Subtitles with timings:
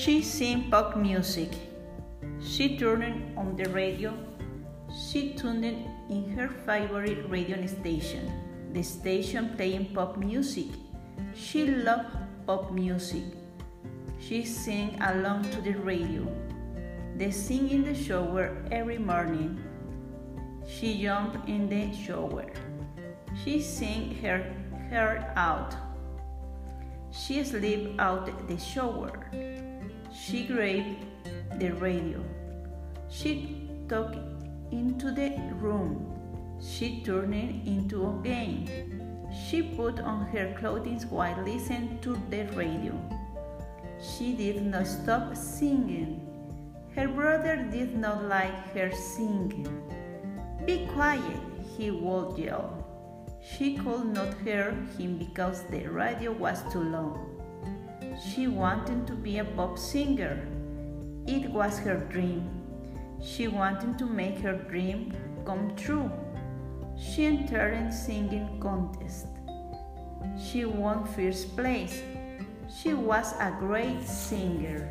[0.00, 1.52] sing pop music.
[2.40, 4.16] She turned on the radio.
[4.88, 5.64] She tuned
[6.08, 8.24] in her favorite radio station,
[8.72, 10.72] the station playing pop music.
[11.34, 12.16] She loved
[12.46, 13.24] pop music.
[14.18, 16.24] She sang along to the radio.
[17.16, 19.60] They sing in the shower every morning.
[20.66, 22.48] She jumped in the shower.
[23.44, 24.48] She sang her
[24.88, 25.76] hair out.
[27.12, 29.12] She slept out the shower.
[30.22, 31.06] She grabbed
[31.58, 32.22] the radio.
[33.08, 34.14] She took
[34.70, 36.12] into the room.
[36.60, 38.68] She turned it into a game.
[39.32, 42.92] She put on her clothing while listening to the radio.
[43.98, 46.20] She did not stop singing.
[46.94, 49.66] Her brother did not like her singing.
[50.66, 51.40] Be quiet,
[51.78, 52.76] he would yell.
[53.40, 57.18] She could not hear him because the radio was too loud.
[58.20, 60.46] She wanted to be a pop singer.
[61.26, 62.50] It was her dream.
[63.22, 65.14] She wanted to make her dream
[65.46, 66.10] come true.
[66.98, 69.26] She entered a singing contest.
[70.38, 72.02] She won first place.
[72.68, 74.86] She was a great singer.